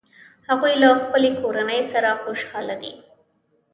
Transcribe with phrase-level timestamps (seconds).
[0.49, 2.93] هغوی له خپلې کورنۍ سره خوشحاله دي